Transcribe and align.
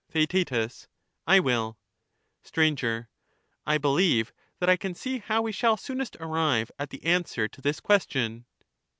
Theaet. 0.09 0.51
I 1.27 1.39
will. 1.39 1.77
Str. 2.41 2.63
I 3.67 3.77
believe 3.77 4.33
that 4.57 4.67
I 4.67 4.75
can 4.75 4.95
see 4.95 5.19
how 5.19 5.43
we 5.43 5.51
shall 5.51 5.77
soonest 5.77 6.17
arrive 6.19 6.71
at 6.79 6.89
the 6.89 7.05
answer 7.05 7.47
to 7.47 7.61
this 7.61 7.79
question. 7.79 8.47